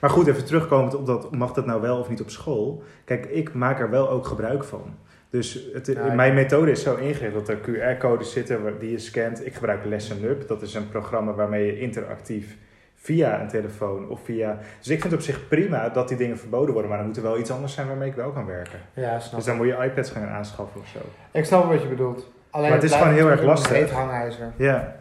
[0.00, 2.82] Maar goed, even terugkomend op dat, mag dat nou wel of niet op school?
[3.04, 4.94] Kijk, ik maak er wel ook gebruik van.
[5.30, 9.46] Dus het, Ja, mijn methode is zo ingericht dat er QR-codes zitten die je scant.
[9.46, 10.48] Ik gebruik Lesson Up.
[10.48, 12.56] Dat is een programma waarmee je interactief
[12.94, 14.58] via een telefoon of via...
[14.78, 16.88] Dus ik vind het op zich prima dat die dingen verboden worden.
[16.88, 18.78] Maar dan moet er wel iets anders zijn waarmee ik wel kan werken.
[18.94, 20.98] Ja, snap Dus dan moet je iPads gaan aanschaffen of zo.
[21.30, 22.30] Ik snap wat je bedoelt.
[22.50, 23.90] Alleen Maar het is gewoon heel erg lastig.
[23.90, 24.52] hangijzer.
[24.56, 24.96] Ja,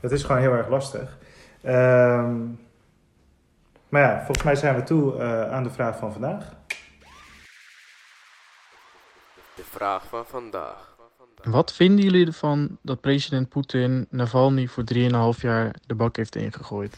[0.00, 1.18] dat is gewoon heel erg lastig.
[1.62, 2.34] Ehm,
[3.92, 6.52] maar ja, volgens mij zijn we toe eh, aan de vraag van vandaag.
[9.54, 10.96] De vraag van vandaag.
[11.42, 16.96] Wat vinden jullie ervan dat president Poetin Navalny voor 3,5 jaar de bak heeft ingegooid?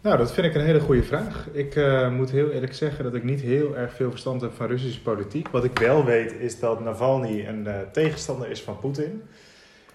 [0.00, 1.48] Nou, dat vind ik een hele goede vraag.
[1.52, 4.66] Ik eh, moet heel eerlijk zeggen dat ik niet heel erg veel verstand heb van
[4.66, 5.48] Russische politiek.
[5.48, 9.22] Wat ik wel weet is dat Navalny een eh, tegenstander is van Poetin.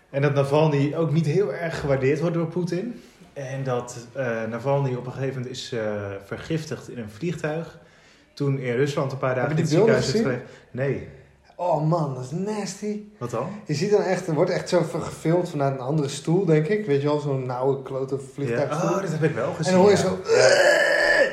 [0.10, 3.02] En dat Navalny ook niet heel erg gewaardeerd wordt door Poetin.
[3.48, 5.82] En dat eh, Navalny op een gegeven moment is eh,
[6.26, 7.80] vergiftigd in een vliegtuig.
[8.34, 10.26] Toen in Rusland een paar dagen in het ziekenhuis is.
[10.72, 11.08] Nee,
[11.56, 13.02] Oh man, dat is nasty.
[13.18, 13.48] wat dan?
[13.66, 16.86] Je ziet dan echt, er wordt echt zo gefilmd vanuit een andere stoel, denk ik.
[16.86, 18.22] Weet je wel, zo'n nauwe klote Ja.
[18.34, 18.90] vliegtuigstoel.
[18.90, 19.66] Oh, dat heb ik wel gezien.
[19.66, 20.04] en dan hoor je ja.
[20.04, 20.18] zo...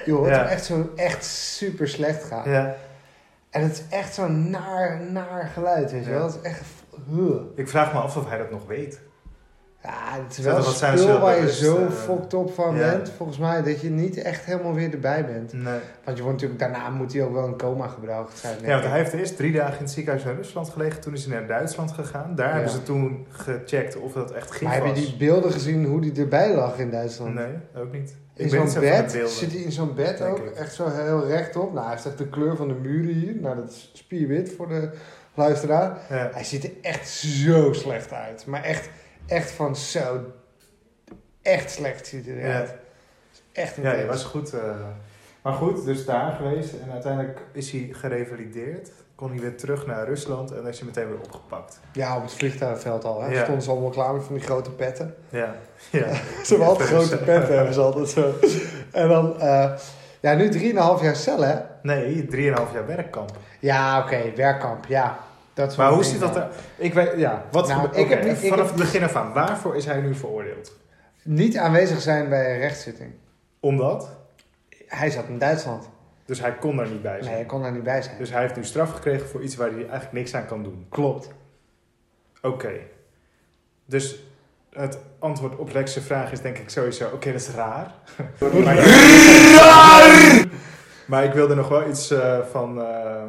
[0.04, 0.48] Je hoort Ja.
[0.48, 2.50] echt zo echt super slecht gaan.
[2.50, 2.76] Ja.
[3.50, 6.26] En het is echt zo'n naar, naar geluid, weet je wel.
[6.26, 6.62] Het is echt...
[7.54, 9.00] Ik vraag me af of hij dat nog weet.
[9.86, 12.76] Ja, het is wel dat een spul waar je bewust, zo eh, fucked op van
[12.76, 15.52] bent, volgens mij, dat je niet echt helemaal weer erbij bent.
[15.52, 15.78] Nee.
[16.04, 18.56] Want je wordt natuurlijk, daarna moet hij ook wel in coma gebracht zijn.
[18.62, 21.00] Ja, want hij heeft eerst drie dagen in het ziekenhuis in Rusland gelegen.
[21.00, 22.34] Toen is hij naar Duitsland gegaan.
[22.34, 22.52] Daar Ja.
[22.54, 25.00] hebben ze toen gecheckt of dat echt gif Maar heb je was.
[25.00, 27.34] die beelden gezien hoe hij erbij lag in Duitsland?
[27.34, 28.16] Nee, ook niet.
[28.34, 30.54] In Ik zo'n zo bed, zit hij in zo'n bed Denk ook, ik.
[30.54, 31.72] echt zo heel rechtop.
[31.72, 33.34] Nou, hij heeft echt de kleur van de muren hier.
[33.40, 34.90] Nou, dat is spierwit voor de
[35.34, 35.99] luisteraar.
[36.08, 36.30] Ja.
[36.32, 38.46] Hij ziet er echt zo slecht uit.
[38.46, 38.88] Maar echt,
[39.26, 40.21] echt van zo...
[41.43, 42.69] Echt slecht ziet hij eruit.
[42.69, 42.75] Ja.
[43.62, 44.08] Echt een Ja, die beest.
[44.12, 44.52] was goed.
[44.54, 44.60] eh.
[45.43, 46.73] Maar goed, dus daar geweest.
[46.84, 48.91] En uiteindelijk is hij gerevalideerd.
[49.15, 51.80] Kon hij weer terug naar Rusland en is hij meteen weer opgepakt.
[51.93, 53.23] Ja, op het vliegtuigveld al.
[53.23, 53.28] Hè.
[53.32, 53.43] Ja.
[53.43, 55.15] Stonden ze allemaal klaar met van die grote petten.
[55.28, 55.54] Ja.
[55.91, 56.15] ja.
[56.15, 58.34] Ze hebben altijd grote petten, hebben ze altijd zo.
[58.93, 59.41] En dan...
[59.41, 59.73] eh,
[60.21, 60.54] ja, nu 3,5
[61.02, 61.54] jaar cel, hè?
[61.82, 62.30] Nee, 3,5
[62.73, 63.30] jaar werkkamp.
[63.60, 65.19] Ja, oké, werkkamp, ja.
[65.56, 66.49] Dat Maar hoe ding, dat er...
[66.76, 67.69] Ik weet, ja, wat...
[67.69, 69.32] Nou, oké, ik heb niet- ik vanaf het begin af aan.
[69.32, 70.76] Waarvoor is hij nu veroordeeld?
[71.23, 73.12] Niet aanwezig zijn bij een rechtszitting.
[73.60, 74.10] Omdat?
[74.86, 75.88] Hij zat in Duitsland.
[76.25, 77.25] Dus hij kon daar niet bij zijn.
[77.25, 78.19] Nee, hij kon daar niet bij zijn.
[78.19, 80.86] Dus hij heeft nu straf gekregen voor iets waar hij eigenlijk niks aan kan doen.
[80.88, 81.28] Klopt.
[82.42, 82.73] Oké.
[83.84, 84.23] Dus
[84.73, 87.10] het antwoord op Lex' vraag is denk ik sowieso...
[87.12, 87.95] Oké, dat is raar.
[88.64, 90.47] maar,
[91.06, 93.23] maar ik wil er nog wel iets eh, van, eh,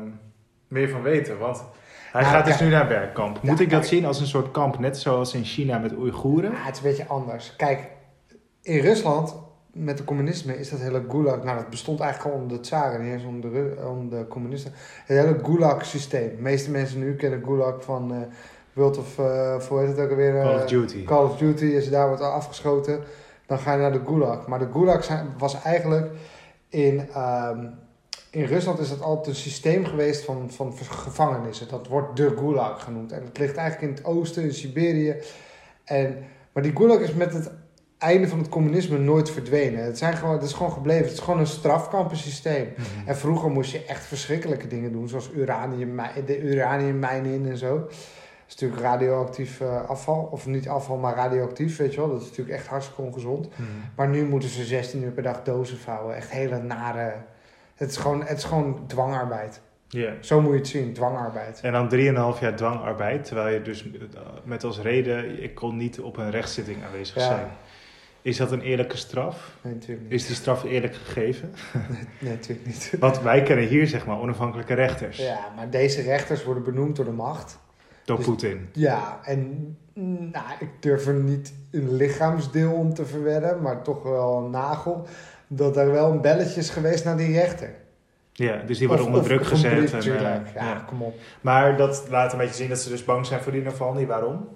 [0.67, 1.37] meer van weten.
[1.37, 1.63] Want
[2.11, 3.41] hij Nou, gaat dus nu naar werkkamp.
[3.41, 3.91] Moet ik dat kijk.
[3.91, 4.79] zien als een soort kamp?
[4.79, 6.51] Net zoals in China met Oeigoeren?
[6.51, 7.53] Ja, het is een beetje anders.
[7.55, 7.79] Kijk,
[8.61, 9.35] in Rusland,
[9.73, 11.43] met de communisme, is dat hele gulag...
[11.43, 14.71] Nou, dat bestond eigenlijk al onder de tsaren, niet eens onder de, onder de communisten.
[15.05, 16.35] Het hele gulag-systeem.
[16.35, 18.17] De meeste mensen nu kennen gulag van eh
[18.73, 19.19] World of...
[19.19, 20.35] eh hoe heet het ook alweer?
[20.35, 21.03] eh, Call of Duty.
[21.03, 22.99] Call of Duty, als je daar wordt afgeschoten,
[23.45, 24.47] dan ga je naar de gulag.
[24.47, 26.11] Maar de gulag zijn, was eigenlijk
[26.69, 27.65] in, ehm,
[28.29, 31.67] in Rusland is dat altijd een systeem geweest van, van gevangenissen.
[31.67, 33.11] Dat wordt de gulag genoemd.
[33.11, 35.15] En het ligt eigenlijk in het oosten, in Siberië.
[35.83, 36.17] En,
[36.51, 37.51] maar die gulag is met het
[37.97, 39.83] einde van het communisme nooit verdwenen.
[39.83, 41.03] Het, zijn gewoon, het is gewoon gebleven.
[41.03, 42.73] Het is gewoon een strafkampensysteem.
[42.75, 43.07] Mhm.
[43.07, 47.79] En vroeger moest je echt verschrikkelijke dingen doen, zoals uranium, de uraniummijnen in en zo.
[47.79, 47.91] Dat
[48.47, 52.09] is natuurlijk radioactief eh, afval, of niet afval, maar radioactief, weet je wel.
[52.09, 53.49] Dat is natuurlijk echt hartstikke ongezond.
[53.49, 53.63] Mhm.
[53.95, 56.15] Maar nu moeten ze 16 uur per dag dozen vouwen.
[56.15, 57.13] Echt hele nare...
[57.77, 59.61] Het is gewoon, het is gewoon dwangarbeid.
[59.87, 60.13] Ja.
[60.21, 61.59] Zo moet je het zien, dwangarbeid.
[61.61, 61.89] En dan
[62.35, 63.85] 3,5 jaar dwangarbeid, terwijl je dus
[64.43, 67.21] met als reden, ik kon niet op een rechtszitting aanwezig Ja.
[67.21, 67.47] zijn.
[68.21, 69.55] Is dat een eerlijke straf?
[69.61, 70.11] Nee, natuurlijk niet.
[70.11, 71.53] Is die straf eerlijk gegeven?
[72.19, 72.93] Nee, natuurlijk niet.
[72.99, 75.17] Want wij kennen hier zeg maar onafhankelijke rechters.
[75.17, 77.59] Ja, maar deze rechters worden benoemd door de macht.
[78.05, 78.69] Door Dus- Poetin.
[78.73, 79.77] Ja, en
[80.31, 85.07] nou, ik durf er niet een lichaamsdeel om te verwedden, maar toch wel een nagel.
[85.47, 87.69] Dat er wel een belletje is geweest naar die rechter.
[88.33, 89.91] Ja, dus die worden Of- onder druk gezet.
[89.93, 90.83] en, eh, ja, ja.
[90.87, 91.15] kom op.
[91.41, 94.05] Maar dat laat een beetje zien dat ze dus bang zijn voor die Navalny.
[94.05, 94.47] Waarom?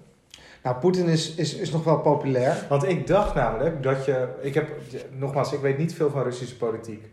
[0.63, 2.65] Nou, Poetin is, is, is nog wel populair.
[2.69, 4.27] Want ik dacht namelijk dat je...
[4.41, 4.69] Ik heb,
[5.11, 7.03] nogmaals, ik weet niet veel van Russische politiek.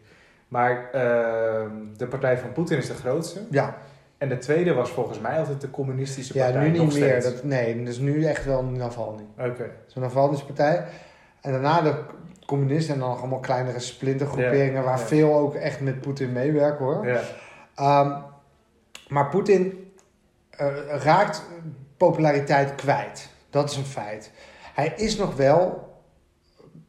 [0.48, 3.40] Maar ehm, de partij van Poetin is de grootste.
[3.50, 3.76] Ja,
[4.18, 6.68] En de tweede was volgens mij altijd de communistische ja partij.
[6.70, 7.22] nu nog niet meer.
[7.22, 9.24] Dat, nee, dus nu echt wel Navalny.
[9.38, 9.70] Oké.
[9.88, 10.84] Is een Navalny's partij.
[11.40, 11.94] En daarna de
[12.48, 14.84] communisten en dan nog allemaal kleinere splintergroeperingen...
[14.84, 17.06] waar veel ook echt met Poetin meewerken, hoor.
[17.06, 17.20] Ja.
[17.74, 18.20] Ehm,
[19.08, 19.92] maar Poetin
[20.50, 21.42] eh, raakt
[21.96, 23.28] populariteit kwijt.
[23.50, 24.30] Dat is een feit.
[24.74, 25.92] Hij is nog wel,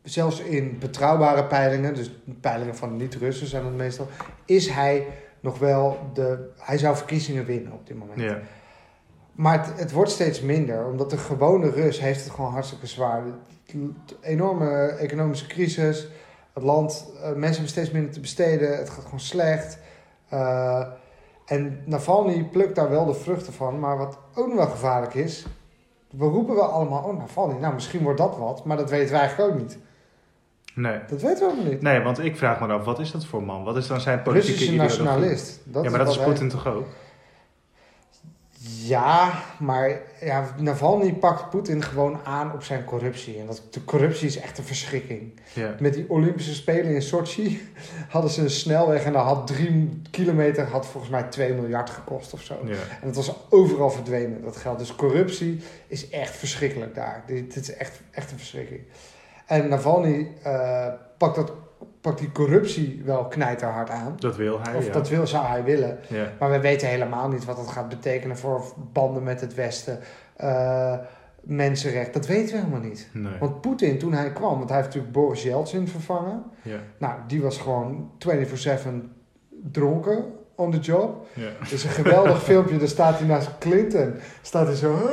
[0.04, 4.08] zelfs in betrouwbare peilingen, dus peilingen van niet-Russen zijn dat meestal,
[4.45, 5.08] is hij
[5.39, 6.50] nog wel de.
[6.58, 8.19] Hij zou verkiezingen winnen op dit moment.
[8.19, 8.39] ja.
[9.32, 13.24] Maar het, het wordt steeds minder, omdat de gewone Rus heeft het gewoon hartstikke zwaar.
[14.21, 16.08] Enorme economische crisis,
[16.53, 19.77] het land, eh, mensen hebben steeds minder te besteden, het gaat gewoon slecht.
[20.29, 20.86] Eh,
[21.45, 25.45] en Navalny plukt daar wel de vruchten van, maar wat ook nog wel gevaarlijk is,
[26.10, 29.19] we roepen wel allemaal, oh Navalny, nou misschien wordt dat wat, maar dat weten wij
[29.19, 29.77] eigenlijk ook niet.
[30.75, 30.99] Nee.
[31.08, 31.82] Dat weten we helemaal niet.
[31.82, 33.63] Nee, want ik vraag me af, wat is dat voor man?
[33.63, 35.03] Wat is dan zijn politieke Russische ideologie?
[35.03, 35.60] nationalist.
[35.63, 36.86] Dat ja, maar dat is hij- Poetin toch ook?
[38.62, 43.39] Ja, maar ja, Navalny pakt Poetin gewoon aan op zijn corruptie.
[43.39, 45.39] En dat, de corruptie is echt een verschrikking.
[45.54, 45.76] Ja.
[45.80, 47.69] Met die Olympische Spelen in Sochi
[48.10, 52.34] hadden ze een snelweg en dat had drie kilometer, had volgens mij 2 miljard gekost
[52.34, 52.56] of zo.
[52.65, 52.74] ja.
[53.02, 54.80] En het was overal verdwenen, dat geld.
[54.80, 57.24] Dus corruptie is echt verschrikkelijk daar.
[57.28, 58.82] Dit, dit is echt, echt een verschrikking.
[59.45, 61.52] En Navalny eh, pakt, dat,
[62.10, 64.15] pakt die corruptie wel knijterhard aan.
[64.19, 64.91] Dat wil hij, Of ja.
[64.91, 65.98] dat wil, zou hij willen.
[66.08, 66.32] ja.
[66.39, 70.00] Maar we weten helemaal niet wat dat gaat betekenen voor banden met het Westen.
[70.36, 70.98] eh
[71.41, 73.10] mensenrecht, dat weten we helemaal niet.
[73.13, 73.38] Nee.
[73.39, 76.43] Want Poetin, toen hij kwam, want hij heeft natuurlijk Boris Yeltsin vervangen.
[76.62, 76.78] Ja.
[76.98, 79.13] Nou, die was gewoon 24-7
[79.72, 80.26] dronken
[80.60, 81.26] on the job.
[81.34, 81.50] Ja.
[81.69, 84.13] Dus een geweldig filmpje, daar staat hij naast Clinton.
[84.41, 85.10] Staat hij zo,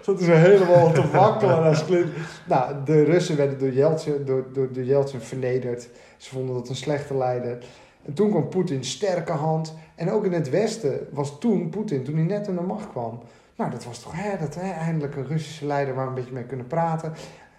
[0.00, 2.12] staat hij zo helemaal te wakkelen naast Clinton.
[2.48, 5.88] Nou, de Russen werden door Yeltsin, door, door, door Yeltsin vernederd.
[6.16, 7.58] Ze vonden dat een slechte leider.
[8.04, 9.74] En toen kwam Poetin sterke hand.
[9.94, 13.22] En ook in het Westen was toen Poetin, toen hij net aan de macht kwam.
[13.56, 16.32] Nou, dat was toch hè, dat, hè, eindelijk een Russische leider waar we een beetje
[16.32, 17.12] mee kunnen praten.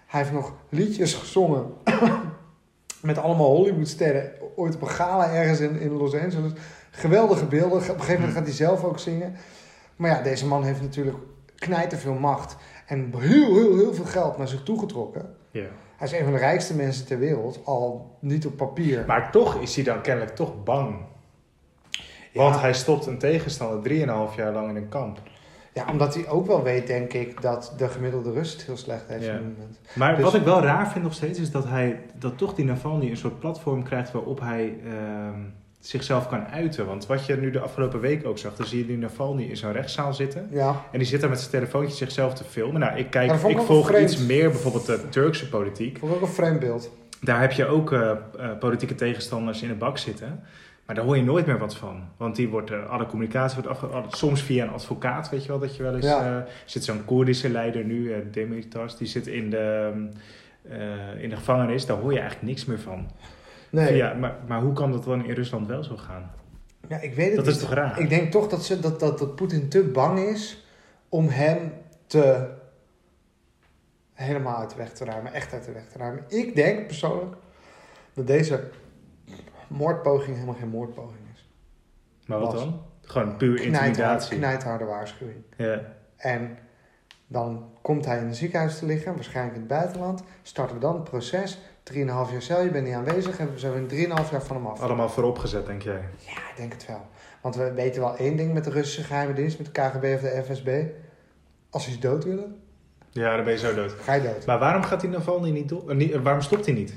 [0.06, 1.72] Hij heeft nog liedjes gezongen
[3.02, 4.32] met allemaal Hollywoodsterren.
[4.56, 6.52] Ooit op een gala ergens in, in Los Angeles.
[6.96, 7.78] Geweldige beelden.
[7.78, 9.36] Op een gegeven moment gaat hij zelf ook zingen.
[9.96, 11.16] Maar ja, deze man heeft natuurlijk
[11.56, 12.56] knijterveel macht.
[12.86, 15.34] En heel, heel, heel veel geld naar zich toegetrokken.
[15.50, 15.64] ja.
[15.96, 17.60] Hij is een van de rijkste mensen ter wereld.
[17.64, 19.04] Al niet op papier.
[19.06, 20.96] Maar toch is hij dan kennelijk toch bang.
[22.32, 22.42] Ja.
[22.42, 23.90] Want hij stopt een tegenstander
[24.30, 25.20] 3,5 jaar lang in een kamp.
[25.72, 29.24] Ja, omdat hij ook wel weet, denk ik, dat de gemiddelde Rust heel slecht heeft
[29.24, 29.32] Ja.
[29.32, 29.78] op dit moment.
[29.94, 32.64] Maar Dus- wat ik wel raar vind nog steeds is dat hij dat toch die
[32.64, 35.40] Navalny een soort platform krijgt waarop hij ehm,
[35.88, 36.86] zichzelf kan uiten.
[36.86, 39.56] Want wat je nu de afgelopen week ook zag, dan zie je die Navalny in
[39.56, 40.48] zo'n rechtszaal zitten.
[40.50, 42.80] Ja, En die zit daar met zijn telefoontje zichzelf te filmen.
[42.80, 44.10] Nou, ik kijk, ik volg vreemd.
[44.10, 45.98] iets meer bijvoorbeeld de Turkse politiek.
[45.98, 46.90] vond ik ook een vreemd beeld.
[47.20, 48.16] Daar heb je ook eh, eh,
[48.58, 50.40] politieke tegenstanders in de bak zitten.
[50.86, 52.02] Maar daar hoor je nooit meer wat van.
[52.16, 54.16] Want die wordt, eh, alle communicatie wordt afge...
[54.16, 56.04] Soms via een advocaat, weet je wel, dat je wel eens...
[56.04, 56.46] Ja.
[56.64, 59.92] zit zo'n Koerdische leider nu, Demirtas, die zit in de,
[61.18, 61.86] in de gevangenis.
[61.86, 63.10] Daar hoor je eigenlijk niks meer van.
[63.70, 66.30] Nee, Ja, maar, maar hoe kan dat dan in Rusland wel zo gaan?
[66.88, 67.54] ja, ik weet het Dat niet.
[67.54, 67.98] is toch raar?
[68.00, 70.66] Ik denk toch dat, ze, dat, dat, dat Poetin te bang is
[71.08, 71.72] om hem
[72.06, 72.48] te
[74.12, 75.32] helemaal uit de weg te ruimen.
[75.32, 76.24] Echt uit de weg te ruimen.
[76.28, 77.36] Ik denk persoonlijk
[78.14, 78.70] dat deze
[79.68, 81.48] moordpoging helemaal geen moordpoging is.
[82.26, 82.62] maar wat was.
[82.62, 82.82] dan?
[83.02, 84.36] Gewoon puur intimidatie.
[84.36, 85.42] knijtharde waarschuwing.
[85.56, 85.80] Ja.
[86.16, 86.58] En
[87.26, 90.22] dan komt hij in een ziekenhuis te liggen, waarschijnlijk in het buitenland.
[90.42, 91.58] Starten we dan het proces.
[91.92, 91.96] 3,5
[92.32, 93.38] jaar cel, je bent niet aanwezig.
[93.38, 94.80] En we zijn we 3,5 jaar van hem af.
[94.80, 96.00] Allemaal vooropgezet, denk jij?
[96.18, 97.06] Ja, ik denk het wel.
[97.40, 100.20] Want we weten wel één ding met de Russische geheime dienst, met de KGB of
[100.20, 100.68] de FSB.
[101.70, 102.56] Als ze iets dood willen,
[103.10, 103.92] Ja, dan ben je zo dood.
[104.02, 104.46] ga je dood.
[104.46, 105.90] Maar waarom gaat die Navalny niet door?
[105.90, 106.94] eh, niet- eh, waarom stopt hij niet?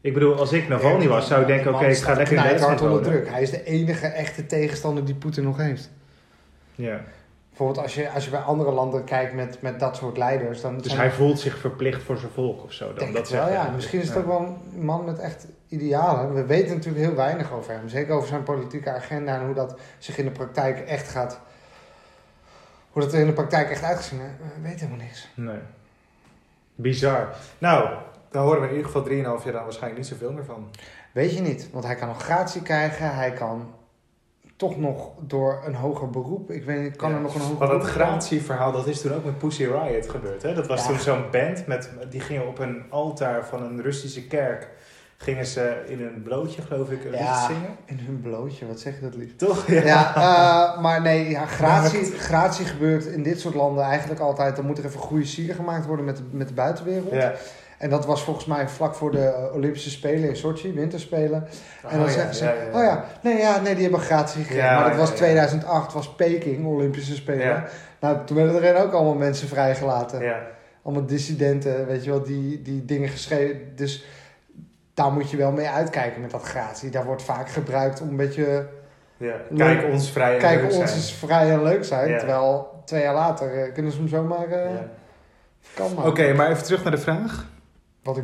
[0.00, 2.80] Ik bedoel, als ik Navalny was, zou ik denken, oké, ik ga lekker in Duitsland
[2.80, 3.28] onder druk.
[3.28, 5.90] Hij is de enige echte tegenstander die Poetin nog heeft.
[6.74, 7.00] Ja.
[7.56, 10.78] Bijvoorbeeld als je, als je bij andere landen kijkt met, met dat soort leiders, dan
[10.78, 12.86] Dus hij voelt zich verplicht voor zijn volk of zo.
[12.86, 13.70] Dan, denk dat het wel, ja.
[13.74, 16.34] Misschien is het ook wel een man met echt idealen.
[16.34, 17.88] We weten natuurlijk heel weinig over hem.
[17.88, 21.40] Zeker over zijn politieke agenda en hoe dat zich in de praktijk echt gaat...
[22.90, 24.32] Hoe dat er in de praktijk echt uitgezien heeft.
[24.38, 25.28] We weten helemaal niks.
[25.34, 25.58] Nee.
[26.74, 27.34] Bizar.
[27.58, 27.88] Nou,
[28.30, 30.70] daar horen we in ieder geval 3,5 jaar dan waarschijnlijk niet zoveel meer van.
[31.12, 33.14] Weet je niet, want hij kan nog gratie krijgen.
[33.14, 33.74] Hij kan
[34.56, 36.50] toch nog door een hoger beroep...
[36.50, 37.16] Ik weet niet, kan Ja.
[37.16, 40.42] er nog een hoger Maar dat gratieverhaal, dat is toen ook met Pussy Riot gebeurd.
[40.42, 40.54] Hè?
[40.54, 40.86] Dat was Ja.
[40.88, 44.68] toen zo'n band, met, die gingen op een altaar van een Russische kerk...
[45.18, 47.76] gingen ze in een broodje, geloof ik, een lied Ja, zingen.
[47.84, 49.36] in hun blootje, wat zeg je dat lief?
[49.36, 49.66] Toch?
[49.70, 54.56] Ja, eh, maar nee, ja, gratie, gratie gebeurt in dit soort landen eigenlijk altijd.
[54.56, 57.12] Dan moet er even goede sier gemaakt worden met de, met de buitenwereld.
[57.78, 61.46] En dat was volgens mij vlak voor de eh, Olympische Spelen in Sochi, winterspelen.
[61.82, 62.78] En dan Oh, ja, zeggen ze, ja, ja, ja.
[62.78, 64.64] oh ja, nee, ja, nee, die hebben gratie gekregen.
[64.64, 65.14] Ja, maar dat ja, was ja.
[65.16, 67.46] 2008, was Peking, Olympische Spelen.
[67.46, 67.64] Ja.
[68.00, 70.22] Nou, toen werden er ook allemaal mensen vrijgelaten.
[70.22, 70.40] Ja.
[70.82, 73.60] Allemaal dissidenten, weet je wel, die, die dingen geschreven.
[73.76, 74.04] Dus
[74.94, 76.90] daar moet je wel mee uitkijken met dat gratie.
[76.90, 78.66] Daar wordt vaak gebruikt om een beetje...
[79.16, 79.34] Ja.
[79.50, 79.78] Leuk.
[79.78, 80.98] Kijk ons vrij en Kijk, leuk ons zijn.
[80.98, 82.08] is vrij en leuk zijn.
[82.08, 82.18] Ja.
[82.18, 84.48] Terwijl twee jaar later eh, kunnen ze hem zomaar...
[84.48, 84.86] eh Ja.
[85.74, 86.06] Kan maar.
[86.06, 87.46] Oké, maar even terug naar de vraag.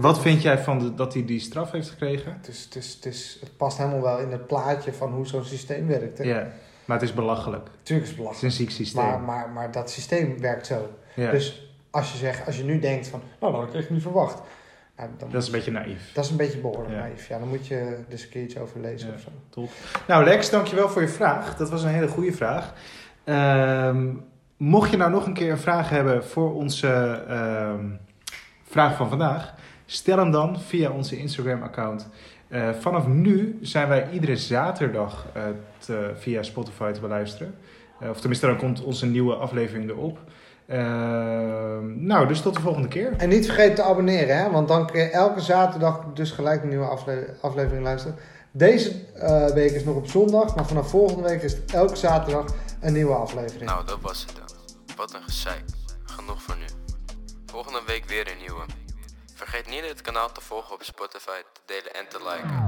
[0.00, 2.32] Wat, vind jij van de, dat hij die straf heeft gekregen?
[2.36, 5.26] Het, is, het, is, het, is, het past helemaal wel in het plaatje van hoe
[5.26, 6.24] zo'n systeem werkt.
[6.24, 6.46] Ja,
[6.84, 7.68] maar het is belachelijk.
[7.82, 8.42] Tuurlijk is het Het is belachelijk.
[8.42, 9.04] een ziek systeem.
[9.04, 10.88] Maar, maar, maar dat systeem werkt zo.
[11.16, 14.02] Dus als je, zegt, als je nu denkt van, nou, dat had ik echt niet
[14.02, 14.42] verwacht.
[14.96, 16.10] Nou, dan, dat is een beetje naïef.
[16.14, 16.98] dat is een beetje behoorlijk Ja.
[16.98, 17.28] naïef.
[17.28, 19.14] Ja, dan moet je er eens een keer iets over lezen Ja.
[19.14, 19.68] of zo.
[20.08, 21.56] Nou Lex, dankjewel voor je vraag.
[21.56, 22.72] Dat was een hele goede vraag.
[23.24, 24.06] Ehm,
[24.56, 27.86] mocht je nou nog een keer een vraag hebben voor onze ehm,
[28.64, 29.54] vraag van vandaag,
[29.86, 32.08] stel hem dan via onze Instagram-account.
[32.48, 35.42] Eh, vanaf nu zijn wij iedere zaterdag eh,
[35.78, 37.54] te- via Spotify te beluisteren.
[38.00, 40.18] Eh, of tenminste, dan komt onze nieuwe aflevering erop.
[40.66, 43.12] Ehm, nou, dus tot de volgende keer.
[43.16, 44.50] En niet vergeten te abonneren, hè?
[44.50, 48.16] want dan kun je elke zaterdag dus gelijk een nieuwe afle- aflevering luisteren.
[48.50, 52.44] Deze eh, week is nog op zondag, maar vanaf volgende week is het elke zaterdag
[52.80, 53.64] een nieuwe aflevering.
[53.70, 54.56] Nou, dat was het dan.
[54.96, 55.62] Wat een gezeik.
[56.04, 56.64] Genoeg voor nu.
[57.46, 58.62] Volgende week weer een nieuwe.
[59.42, 62.60] Vergeet niet het kanaal te volgen op Spotify, te delen en te liken.